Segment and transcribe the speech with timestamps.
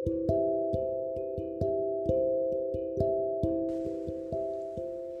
[0.00, 0.08] こ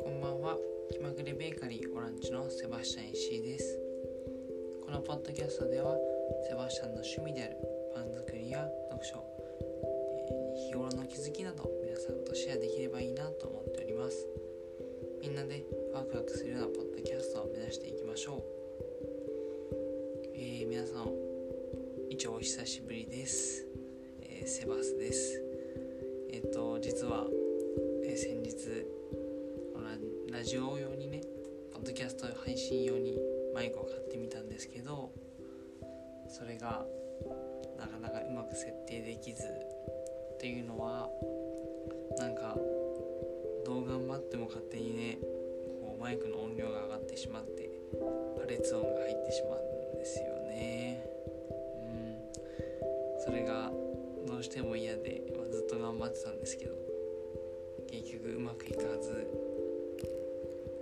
[0.08, 0.56] んばんは。
[0.90, 3.78] 気まぐれベーカリーオランチのセバスチャン石井です。
[4.82, 5.98] このポッドキャストでは
[6.48, 7.56] セバスチャンの趣味である
[7.94, 9.22] パン作りや読書、
[9.52, 14.26] えー日頃の気づきなど皆さんとシェアできればいいなと思っております。
[15.20, 15.62] みんなで
[15.92, 18.42] ワクワクするようなポッドキャストを目指していきましょう。
[20.36, 21.12] えー皆さん
[22.08, 23.66] 一応お久しぶりです、
[24.40, 25.42] えーセバスです。
[26.32, 27.26] えっ、と実は、
[28.04, 28.50] えー先日
[30.32, 31.20] ラジオ用にね
[31.74, 33.18] ポッドキャスト配信用に
[33.54, 35.12] マイクを買ってみたんですけど
[36.28, 36.86] それが
[37.78, 41.10] なかなかうまく設定できずっていうのは
[42.18, 42.56] なんか
[43.66, 45.18] どう頑張っても勝手にね
[45.82, 47.68] こうマイクの音量が上がってしまって
[48.40, 51.04] 破裂音が入ってしまうんですよね。
[53.18, 53.22] うん。
[53.22, 53.70] それが
[54.40, 56.72] うしても嫌で、まあずっと頑張ってたんですけど
[57.90, 59.28] 結局うまくいかず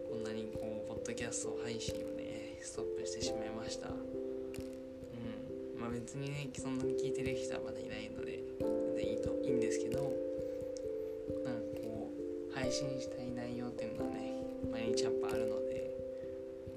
[0.09, 3.89] こんなにこうポッドキャスト配信をねストップしてしまいました。
[3.89, 5.81] うん。
[5.81, 10.13] まあ別にねそんなに聞いてる人はまだいないので全然いいといいんですけど
[11.45, 12.13] なんかこ
[12.51, 14.35] う配信したい内容っていうのはね
[14.71, 15.91] 毎日やっぱあるので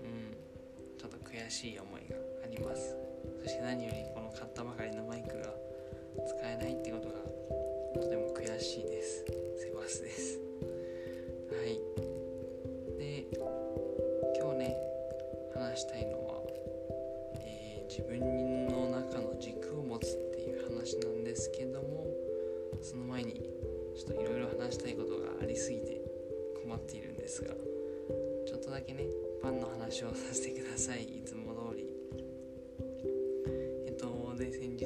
[0.02, 0.98] うん。
[0.98, 2.96] ちょっと悔しい思いがあります。
[3.44, 5.61] そして何よりこの買ったばかりのマイクが
[6.28, 7.16] 使えないってことが
[8.02, 9.26] とても悔しいです。
[9.58, 10.40] セバスです。
[11.50, 11.80] はい。
[12.98, 13.26] で
[14.40, 14.78] 今日ね
[15.54, 16.42] 話したいのは、
[17.36, 18.20] えー自分
[18.68, 22.08] の中の軸を持つっていう話なんですけども
[22.82, 23.34] その前に
[23.98, 26.02] ちょっといろいろ話したいことがありすぎて
[26.64, 27.50] 困っているんですが
[28.48, 29.04] ちょっとだけね
[29.44, 31.04] パンの話をさせてください。
[31.04, 31.86] いつも通り。
[33.88, 34.86] えっとで先日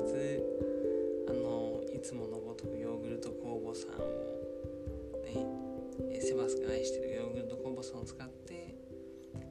[2.06, 3.98] つものごとくヨーグルト工房さんを
[5.26, 8.76] ねセバスが愛してるヨーグルト工房さんを使って、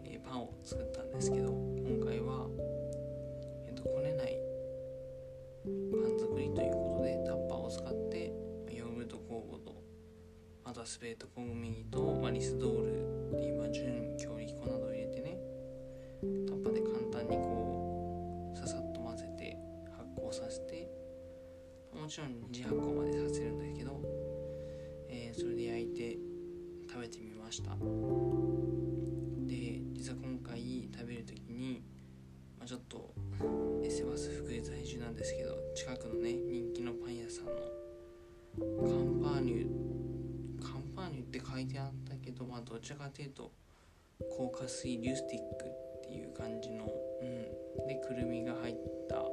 [0.05, 2.46] えパンを作ったんですけど今回は、
[3.67, 4.39] えー、とこねない
[5.67, 8.33] パン作りということでタッパーを使って
[8.73, 9.74] ヨーグルト工房と
[10.62, 13.68] あとはスペート小麦と、まあ、リスドールっていう、ま
[22.05, 23.98] もちろん二次発酵までさせるんだけど、
[25.09, 26.19] えーそれで焼いて
[26.87, 27.70] 食べてみました。
[29.47, 31.83] で実は今回食べる時に、
[32.59, 33.15] まあ、ちょっと
[33.83, 37.53] エセバス福井在住なんですけど近くのね人気のパン屋さんの
[38.61, 43.51] カンパーニュカンパーニュって書いてあったけどまあどちらかというと
[44.36, 48.77] 高加水リュスティックっていう感じのうんでくるみが入っ
[49.09, 49.25] た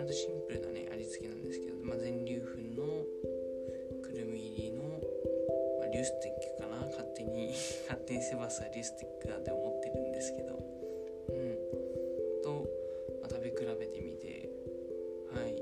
[0.00, 3.04] 割とシンプルなね味付けなんですけど、まあ、全粒粉の
[4.00, 4.80] くるみ入りの、
[5.76, 7.52] まあ、リュスティックかな勝手に
[7.84, 10.56] 勝手にセバスはリュスティックだって思ってるんですけど
[11.28, 11.58] うん。
[12.40, 12.64] と、
[13.20, 14.48] まあ、食べ比べてみて
[15.36, 15.54] はい。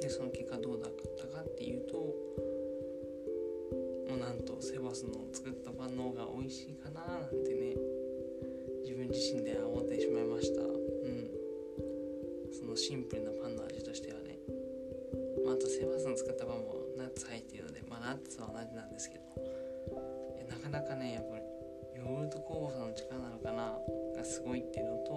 [0.00, 2.14] でその結果どうだったかっていうとも
[4.14, 7.74] うなんとセバスの作ったパンの方が美味しいかななんてね
[8.84, 10.71] 自分自身では思ってしまいました。
[12.72, 14.40] のシンプルなパンの味としてはね、
[15.44, 19.28] まあ、あとセバスの作ったパンもナッツ入っているので、まあ、ナッツは同じなんですけど
[20.48, 21.44] なかなかねやっぱり
[22.00, 23.76] ヨーグルト工房さんの力なのかな
[24.16, 25.12] がすごいっていうのと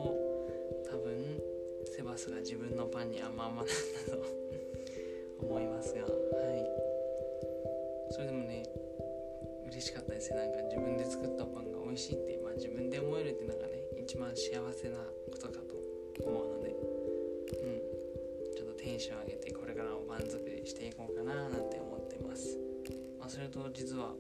[0.92, 1.40] 多分
[1.96, 3.72] セバスが自分のパンに甘々なんだ
[4.12, 4.20] と
[5.40, 6.12] 思いますがはい。
[8.12, 8.68] それでもね
[9.72, 10.40] 嬉しかったですね。
[10.40, 14.98] なんか自分で作ったパンが美味しいって、まあ、自分で思えるっていうのがね一番幸せな
[15.32, 15.65] ことか
[18.96, 22.58] ンション上げてこれからもパン作りしていこうかななんて思ってます、
[23.20, 24.14] まあ、それと実は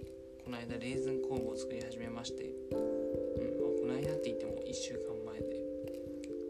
[0.44, 5.66] この間レーズン工房を作り始めまして、うんまあ、この間って言っても1週間前で。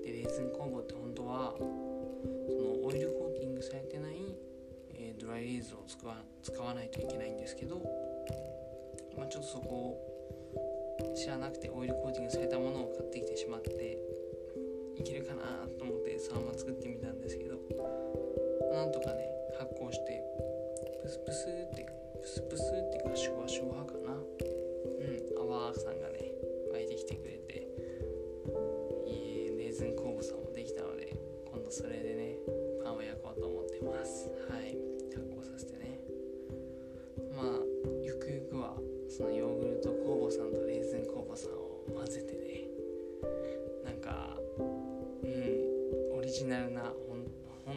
[0.05, 4.15] でレーズン工房って本当はそのオイルコーティングされてない、
[4.93, 7.81] えードライレーズンを使わ使わないといけないんですけど、
[9.17, 13.97] まあ、ちょっとそこを知らなくてオイルコーティングされたものを買ってきてしまって
[14.97, 15.41] いけるかな
[15.77, 17.57] と思ってそのまま作ってみたんですけど
[18.75, 19.23] なんとかね
[19.57, 20.21] 発酵して
[21.01, 21.87] プスプスって
[22.21, 24.11] プスプスってかシュワシュワかな。
[24.11, 26.19] うん泡さんがね
[26.73, 27.67] 湧いてきてくれて
[29.07, 32.35] いいレーズン酵母さんもできたので今度それでね
[32.83, 34.27] パンを焼こうと思ってます。
[34.51, 34.75] はい
[35.15, 36.01] 発酵させてね。
[37.33, 37.45] まあ
[38.03, 38.75] ゆくゆくは
[39.07, 42.67] そのヨーグルト酵母さんとレーズン酵母さんを混ぜてね
[43.85, 44.35] なんか
[45.23, 47.14] うんオリジナルなほ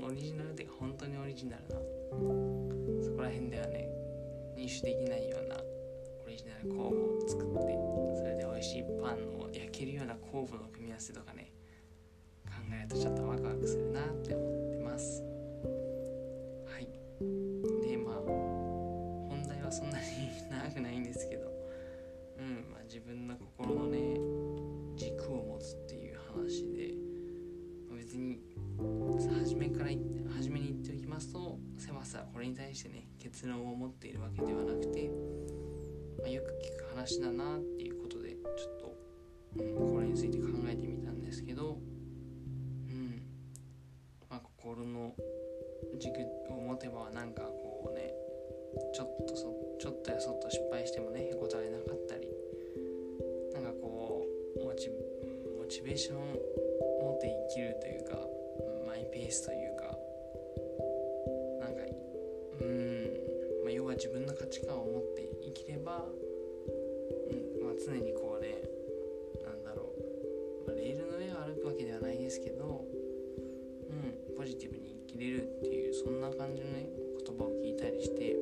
[0.01, 1.77] 本オリジナルで本当にオリジナルな
[3.03, 3.89] そこら辺ではね
[4.57, 5.57] 入手できないような
[6.25, 7.79] オリジナル工房を作って
[8.17, 11.53] それで美味しいパンを焼けるような工房の組み合わせとかね
[12.47, 15.28] 考えるとちょっとワクワクするなって思ってます。
[29.59, 29.91] めから
[30.37, 35.11] 初めに言っておきますとセバスはこれに対してね結論を持っているわけではなくて、
[36.21, 38.97] まあ、よく聞く話だなっていうことでちょっと、
[39.59, 41.79] うん、これについて考えてみたんですけど、
[42.89, 43.23] うん
[44.31, 45.13] まあ、心の
[45.99, 46.21] 軸
[46.51, 48.13] を持てばなんかこうね
[48.95, 52.29] ちょっとそちょっとやそっと失敗してもねへこたれなかったり
[53.55, 54.25] なんかこ
[54.61, 54.89] うモチ
[55.59, 56.23] モチベーションを
[57.03, 58.28] 持って生きるというか
[59.19, 59.83] マイペースというか
[61.61, 61.83] なんか
[62.61, 63.11] うん、
[63.65, 66.07] まあ、要は自分の価値観を持って生きれば、
[67.31, 68.63] うんまあ、常にこうね
[69.45, 69.93] なんだろ
[70.65, 72.85] う、まあ、レールの上を歩くわけではないですけど、
[73.91, 76.87] うん、ポジティブに生きれるっていうそんな感じのね
[77.27, 78.37] 言葉を聞いたりして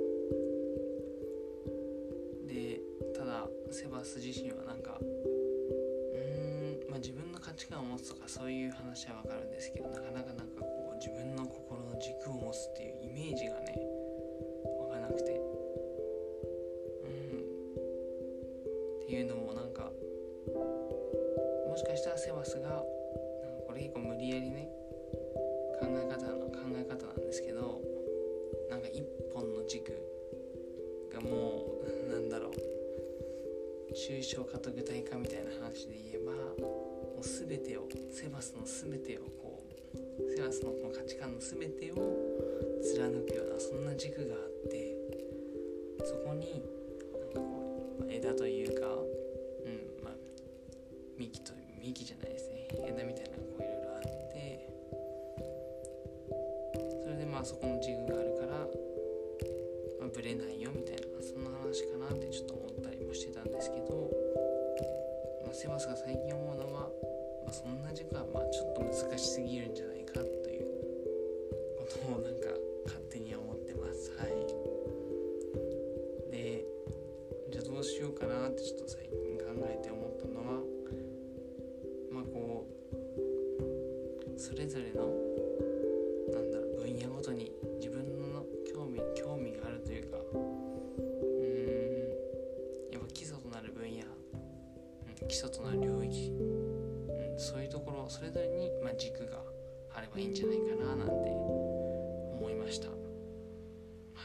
[2.53, 2.81] で
[3.17, 5.01] ただセバス自身はなんか、
[7.07, 13.79] 自分の価値観を持つとかそういう話はわかるんですけどなかなかなんかこう自分の心の軸を持つっていうイメージがね
[14.83, 15.31] わからなくて。
[15.31, 15.39] う
[17.07, 17.47] ん。
[19.05, 19.93] っていうのもなんか
[21.69, 22.83] もしかしたらセバスがなんか
[23.69, 24.69] これ結構無理やりね
[25.79, 27.81] 考え方の考え方なんですけど
[28.69, 29.95] なんか一本の軸
[31.15, 32.53] がもうなんだろう
[33.95, 36.86] 抽象化と具体化みたいな話で言えば
[37.17, 39.65] もう全てをセバスの全てをこ
[39.95, 41.97] うセバスのこの価値観の全てを
[42.83, 44.95] 貫くようなそんな軸があって
[46.05, 46.63] そこに
[47.19, 50.15] なんかこう、枝というか、うんまあ、
[51.19, 51.53] 幹と
[51.83, 52.69] 幹じゃないですね。
[52.87, 54.69] 枝みたいなこういろいろあって
[57.03, 58.59] それでまあそこの軸があるから、
[60.01, 60.66] まあ、ぶれないよ
[95.37, 96.33] 礎となる領域。
[97.37, 99.43] そういうところそれぞれに、まあ、軸が
[99.95, 101.13] あればいいんじゃないかななんて
[102.33, 102.89] 思いました。
[102.89, 102.95] は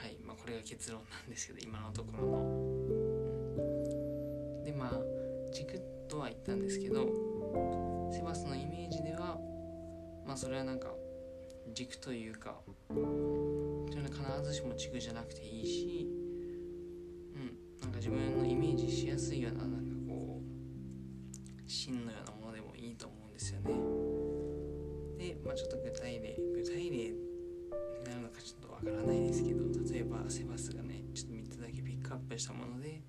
[0.08, 2.38] いまあこれが結論なんですけど今のところの、
[3.58, 3.62] う
[4.62, 4.94] ん、でまあ
[5.52, 7.06] 軸とは言ったんですけど
[8.12, 9.38] セバスのイメージでは
[10.25, 10.94] まあそれはなんか
[11.74, 12.56] 軸というか
[12.90, 13.00] 必
[14.44, 16.08] ずしも軸じゃなくていいし
[17.36, 19.81] うんなんか自分のイメージしやすいようななんかこう
[21.81, 23.74] 芯のようなものでもいいと思うんですよね。
[25.18, 27.13] で、まあ、ちょっと具体例具体例に
[28.06, 33.01] なるのかちょっとわからないですけど例えばセバスがねちょっと3つだけピックアップしたもので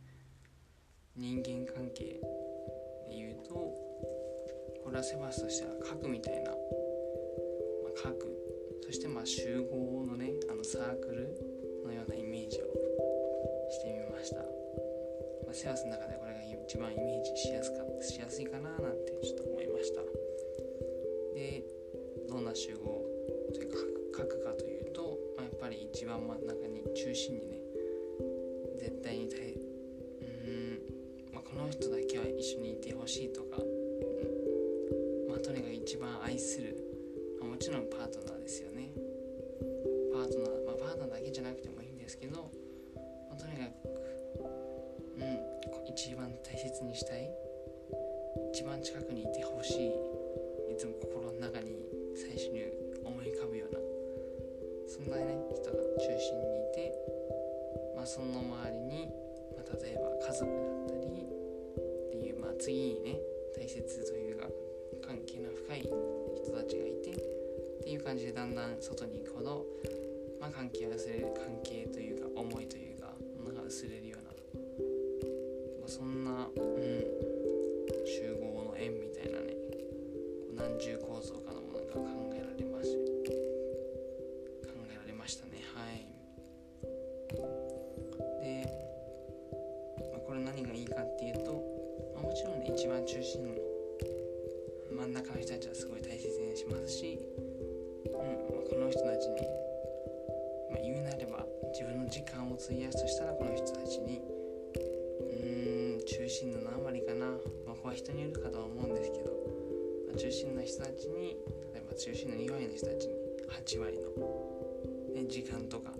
[1.16, 2.16] 人間関係
[3.08, 8.24] で言うとこれはセバスとしては核みたいな、まあ、核
[8.86, 11.28] そしてまあ集合のねあのサークル
[11.84, 12.72] のようなイメージを
[13.68, 14.46] してみました、ま
[15.50, 16.31] あ、セバスの中でこれ
[16.66, 20.02] 一番イメージしやすかしやすいかななんてちょっと思いました。
[21.34, 21.64] で
[22.28, 23.02] どんな集合
[23.52, 23.76] というか
[24.24, 27.60] 核かというと、まあ、やっぱり一番真ん中に中心にね
[28.78, 30.80] 絶対に対うん、
[31.32, 36.76] まあ、この人だけは一緒にいてほしいとか、うんまあ、とにかく一番愛する、
[37.40, 38.92] まあ、もちろんパートナーですよね。
[40.12, 42.50] パートナー、まあ、パートナーだけじゃなくてもいいんですけど、
[43.28, 44.11] まあ、とにかく
[46.62, 47.28] 切にしたい。
[48.54, 49.88] 一番近くにいてほしい。
[50.70, 51.74] いつも心の中に
[52.14, 52.62] 最初に
[53.04, 53.80] 思い浮かぶような。
[54.86, 56.94] そんなね人が中心にいて、
[57.96, 59.08] まあ、その周りに、
[59.56, 61.26] まあ、例えば家族だったり
[62.06, 63.18] っていう、まあ、次にね
[63.56, 64.46] 大切というか
[65.04, 69.66] 関係の深い人たちがいてっていう感じでだんだん外に行くほど、
[70.40, 74.11] まあ、関係を薄れる関係というか思いというかものが薄れるような、
[75.92, 76.40] そんな、うん、
[78.08, 79.52] 集合の円みたいなね
[80.56, 82.00] 何重構造かのものが考
[82.32, 82.96] えられます
[84.64, 85.60] 考えられましたね。
[85.76, 86.08] はい。
[88.40, 88.64] で、
[90.00, 91.62] まあ、これ何がいいかっていうと、
[92.14, 93.52] まあ、もちろんね一番中心の
[94.96, 97.20] 真ん中の人たちはすごい大切にしますし、
[98.06, 99.44] うんまあ、この人たちに、
[100.72, 104.31] まあ、言うなれば自分の時間を費やすとしたらこの人たちに
[106.32, 107.32] 心の何割かな、ま
[107.72, 109.30] あ、ここは人によるかとは思うんですけど、
[110.08, 111.36] まあ、中心の人たちに
[111.76, 113.14] 例えば中心の2割の人たちに
[113.52, 114.08] 8割の、
[115.12, 115.92] ね、時間とか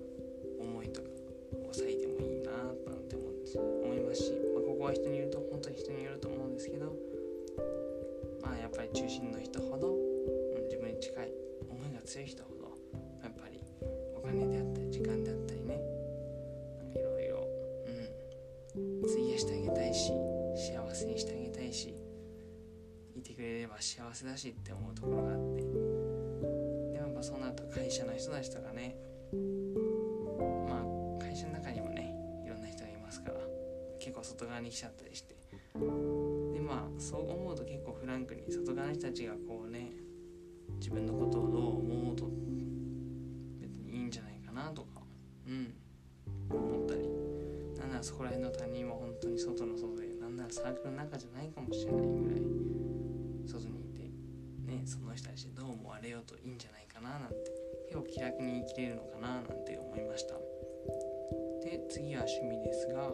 [0.59, 1.09] 思いとか
[1.53, 3.59] を割いてもいいななんて思うんです。
[3.59, 6.97] 思いますし、まあ、ここは人によると本当に人によると思うんですけど
[8.41, 11.33] まあやっぱり中心の人ほど、うん、自分に近い
[11.69, 12.62] 思いが強い人ほど
[23.83, 25.63] 幸せだしって思うところがあって。
[25.63, 28.97] でもやっぱそうなると会社の人たちとかね
[30.69, 33.41] まあ会社の中にもねいろんな人がいますから
[33.99, 35.35] 結構外側に来ちゃったりして。
[35.75, 39.91] でまあそう思うと結構フランクに外側の人たちがこうね
[40.79, 42.31] 自分のことをどう思うと
[43.61, 45.03] 別にいいんじゃないかなとか
[45.47, 45.75] うん
[46.51, 47.09] 思ったり。
[47.79, 52.72] なんならそこら辺の他人は本当に外の外でなんならサークルの中じゃないかもしれないぐらい。
[54.83, 57.37] ねその人たちどう思われようといいんじゃないかななんて
[57.87, 60.35] 結構気楽に生きれるのかななんて思いました。
[61.63, 63.09] で次は趣味ですが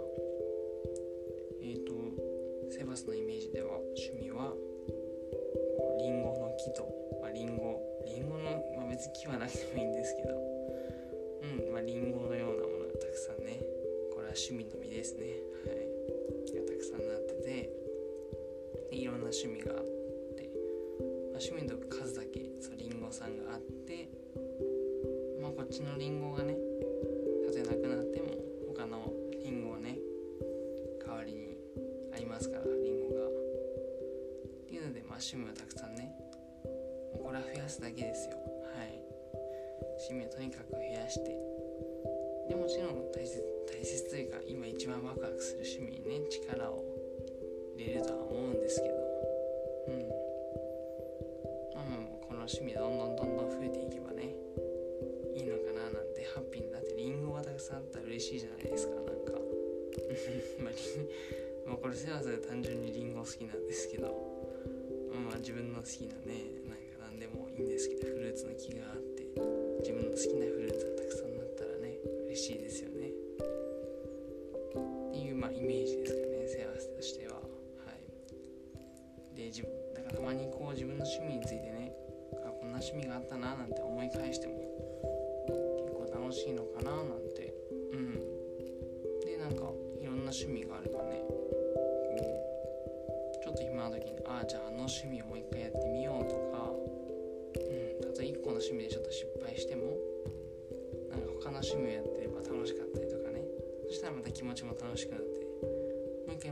[35.18, 36.14] 趣味をたくさんね。
[37.14, 38.38] もうこれは増やすだけですよ。
[38.70, 39.02] はい。
[40.06, 41.34] 趣味をとにかく増やして。
[42.48, 46.84] でもちろん大切大切というか今一番ワクワクする趣味にね力を
[47.76, 48.94] 入れるとは思うんですけど。
[49.88, 50.08] うん。
[51.74, 54.32] まあまあこの趣味どんどんどんどん増えていけばね
[55.34, 58.94] いいのかななんてハッピーになってリンゴがたくさんあったら嬉しいじゃないですか。
[58.94, 59.34] なんか。
[60.62, 60.72] まあ
[61.66, 64.37] まあこれせわせわ単純にリンゴ好きなんですけど。
[65.28, 69.28] まあ自分の好きなねなんか何でもいいんですけどフルーツの木があって
[69.84, 72.00] 自分の好きなフルーツがたくさんなったらね
[72.32, 73.10] 嬉しいですよね。
[73.12, 73.18] っ
[75.12, 77.34] ていうまあイメージですかね幸せとしては。
[77.36, 77.42] は
[77.92, 78.00] い。
[79.36, 81.92] で自分だからたまにこう自分の趣味についてね
[82.40, 84.56] あこんな趣味があったななんて思い返しても
[85.44, 87.52] 結構楽しいのかななんて。
[87.92, 88.14] うん。
[89.20, 89.70] でなんか
[90.00, 91.22] いろんな趣味があればね
[93.48, 95.17] ちょっと暇な時にああじゃああの趣味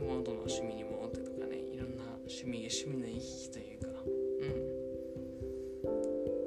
[0.01, 3.87] もう一回元の趣味に戻ってとかねいろんな趣味趣味の行き来というか。
[3.97, 4.45] う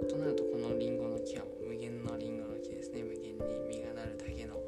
[0.05, 0.09] ん。
[0.09, 3.03] となるとこのリンゴの木は無限のリンゴの木ですね。
[3.03, 4.61] 無限に実がなるだけのは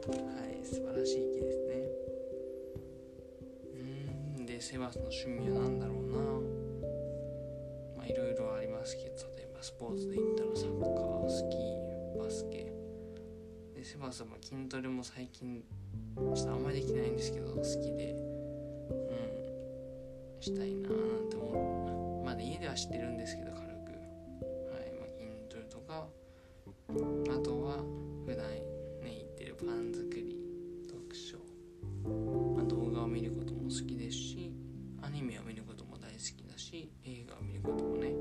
[0.48, 1.88] い素晴らしい木ですね。
[4.38, 4.46] うん。
[4.46, 6.18] でセバスの趣味は何だろうな。
[7.96, 12.72] まあいろいろありますけど例えばスポーツで言ったらサッカースキーバスケ。
[13.74, 15.62] でセバスは筋トレも最近
[16.16, 18.31] ちょっとあんまりできないんですけど好きで。
[20.42, 22.24] したいななんて思う。
[22.24, 23.70] まだ家では知ってるんですけど軽く。
[23.70, 26.08] はい、まあ、筋トレとか
[26.88, 27.76] あとは
[28.26, 28.62] 普段ね
[29.02, 30.36] 言ってるパン作り
[30.90, 31.38] 読書、
[32.56, 34.52] まあ、動画を見ることも好きですし
[35.02, 38.12] アニメを見ることも大好きだし映画を見ることもね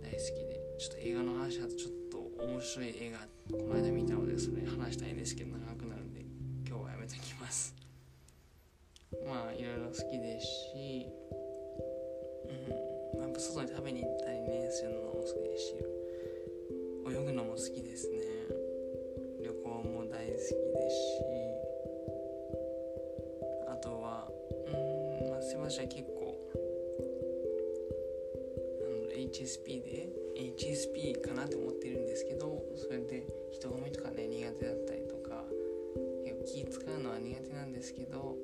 [0.00, 0.60] 大好きで。
[0.80, 3.39] ちょっと映画の話だとちょっと面白い映画この間
[25.70, 26.34] うんまあ狭しは結構
[28.82, 30.08] あの HSP で
[30.58, 35.44] HSP かなと思ってるんですけどそれで人混みとかね苦手だったりとか
[36.24, 38.36] 結構気使うのは苦手なんですけど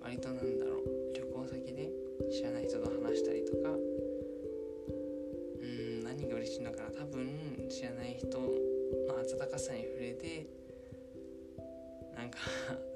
[0.00, 0.84] 割となんだろう
[1.14, 1.90] 旅行先で
[2.32, 3.70] 知らない人と話したりとか
[5.60, 6.90] うん何が嬉しいのかな。
[6.90, 7.28] 多分
[7.68, 8.46] 知らない人の
[9.18, 10.46] 温かさに触れて
[12.16, 12.38] なんか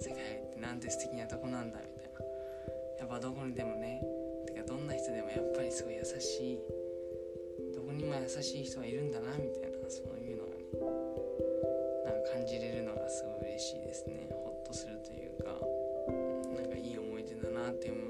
[0.00, 1.89] 世界ってなんて素敵なとこなんだみ
[3.10, 4.00] ばどこにでもね
[4.46, 6.58] てかどんな人でもやっぱりすごい優しい
[7.74, 10.62] どこにも優しい人はいるんだなみたいなそういうのがね
[12.06, 14.28] なんか感じれるのがすごい嬉しいですね。
[14.30, 15.58] ほっとするというか
[16.54, 18.09] なんかいい思い出だなって思い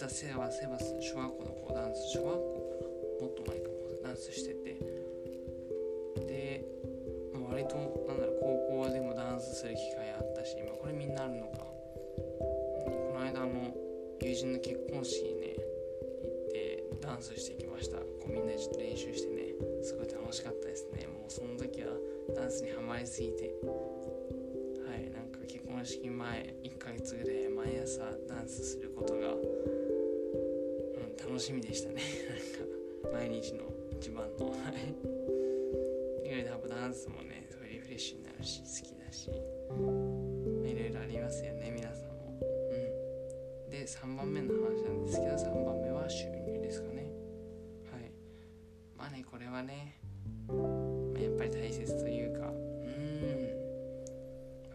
[0.00, 2.40] からまあ実はセバセバス小学校の子ダンス小学校
[2.70, 2.90] かな
[3.20, 3.80] もっと前かも。
[4.02, 4.80] ダンスしてて。
[6.24, 6.64] で、
[7.34, 7.76] まあ、割と
[8.08, 13.74] なんだろう高校でもダンスする機会あったし、まあ、これみんなあるのか、この間の
[14.22, 15.62] 友人の結婚式にね行
[16.48, 17.98] ってダンスしてきました。
[17.98, 19.52] こうみんなでちょっと練習してね。
[19.82, 21.06] すごい楽しかったですね。
[21.06, 21.92] もうその時は
[22.34, 23.52] ダンスにはまりすぎて。
[24.88, 29.34] はいなんか結婚式前1ヶ月ぐらい毎朝ダンスすることが、
[31.40, 32.02] しみでしたね。
[33.02, 34.50] なんか毎日の一番の。
[34.50, 34.94] はい
[36.24, 39.30] いろいろダンスもねすごいリフレッシュになるし好きだし。
[39.30, 42.38] いろいろありますよね皆さんも。
[42.40, 43.70] うん。
[43.70, 47.10] で3番目の話なんですけど3番目は収入ですかね。
[47.90, 48.12] はい。
[48.96, 49.98] まあねこれはね、
[50.46, 50.54] ま
[51.18, 52.52] あ、やっぱり大切というかう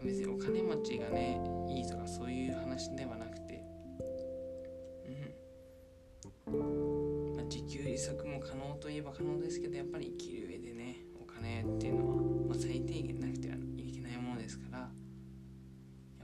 [0.02, 0.04] ん。
[0.04, 3.25] 別にお金持ちがねいいとかそういう話ではなく
[8.56, 14.86] 能といえば可能ですけどやっぱり生きる上でねお金っていうのは、まあ、最低限なくてはいけないものですからや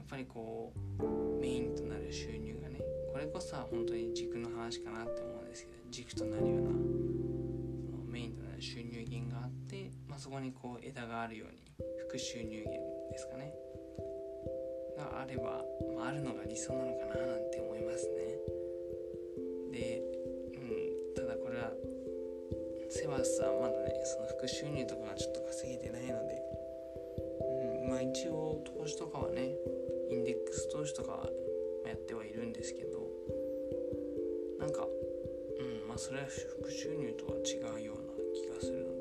[0.01, 2.79] っぱりこうメインとなる収入がね
[3.11, 6.69] これこそは本当に軸の話かなって思うんですけど軸となるような
[7.85, 11.61] そのメインとなる収入源があって、まあ、そこにこう枝があるように
[12.07, 12.73] 副収入源
[13.11, 13.53] ですかね。
[14.97, 15.63] があれば、
[15.95, 18.32] まあ、あるのが理想なのかななんて思いますね。
[23.03, 26.39] セバスはまだねその副収入とかがちょっと稼げてないので、
[27.83, 29.51] うん、まあ一応投資とかはね
[30.09, 31.29] インデックス投資とかは
[31.85, 33.03] やってはいるんですけど。
[34.57, 34.87] なんか
[35.59, 36.27] うんまあそれは
[36.61, 38.92] 副収入とは違うような気がするので。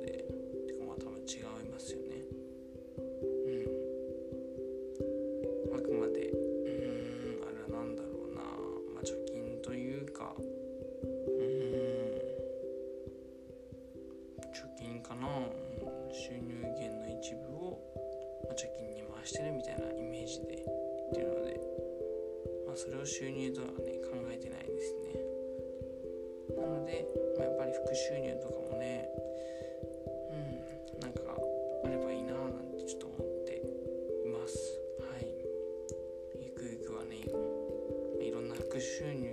[38.83, 39.32] ろ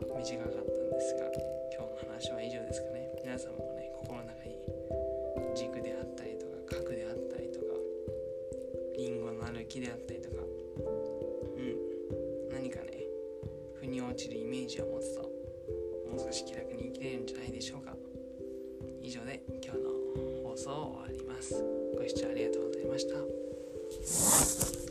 [0.00, 1.30] 短かったんですが
[1.72, 3.08] 今日の話は以上ですかね。
[3.24, 4.58] 皆さんもね心の中に
[5.54, 7.66] 軸であったりとか核であったりとか
[8.96, 10.36] リンゴのある木であったりとか。
[11.56, 11.76] うん。
[12.52, 13.04] 何かね
[13.80, 17.94] 腑に落ちるイメージを持つともう少し気楽に生きれるんじゃないでしょうか。
[19.02, 19.90] 以上で今日の
[20.50, 21.54] 放送を終わります。
[21.96, 23.06] ご視聴ありがとうございまし
[24.80, 24.85] た。